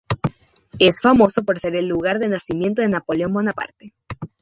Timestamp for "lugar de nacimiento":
1.87-2.81